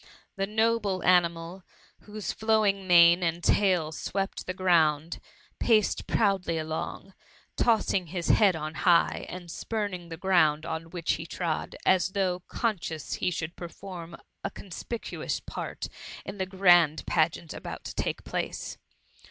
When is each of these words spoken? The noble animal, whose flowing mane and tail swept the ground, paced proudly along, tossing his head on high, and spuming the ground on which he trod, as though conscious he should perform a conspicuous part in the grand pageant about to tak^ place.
The 0.35 0.47
noble 0.47 1.03
animal, 1.03 1.61
whose 2.05 2.31
flowing 2.31 2.87
mane 2.87 3.21
and 3.21 3.43
tail 3.43 3.91
swept 3.91 4.47
the 4.47 4.53
ground, 4.55 5.19
paced 5.59 6.07
proudly 6.07 6.57
along, 6.57 7.13
tossing 7.55 8.07
his 8.07 8.29
head 8.29 8.55
on 8.55 8.73
high, 8.73 9.27
and 9.29 9.51
spuming 9.51 10.09
the 10.09 10.17
ground 10.17 10.65
on 10.65 10.89
which 10.89 11.11
he 11.17 11.27
trod, 11.27 11.75
as 11.85 12.13
though 12.13 12.39
conscious 12.47 13.13
he 13.13 13.29
should 13.29 13.55
perform 13.55 14.17
a 14.43 14.49
conspicuous 14.49 15.39
part 15.39 15.87
in 16.25 16.39
the 16.39 16.47
grand 16.47 17.05
pageant 17.05 17.53
about 17.53 17.83
to 17.83 17.93
tak^ 17.93 18.23
place. 18.23 18.79